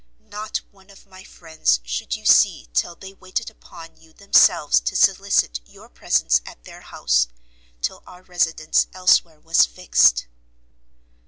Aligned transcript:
Not 0.31 0.61
one 0.71 0.89
of 0.89 1.05
my 1.05 1.23
friends 1.23 1.79
should 1.83 2.15
you 2.15 2.25
see 2.25 2.67
till 2.73 2.95
they 2.95 3.13
waited 3.13 3.51
upon 3.51 3.97
you 4.01 4.13
themselves 4.13 4.79
to 4.79 4.95
solicit 4.95 5.59
your 5.63 5.89
presence 5.89 6.41
at 6.43 6.63
their 6.63 6.81
house, 6.81 7.27
till 7.83 8.01
our 8.07 8.23
residence 8.23 8.87
elsewhere 8.95 9.39
was 9.39 9.67
fixed. 9.67 10.25